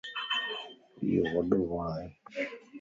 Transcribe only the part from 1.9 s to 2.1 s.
ائي.